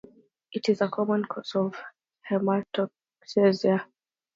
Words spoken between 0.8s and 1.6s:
a common cause